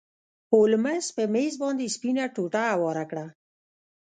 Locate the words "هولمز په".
0.53-1.23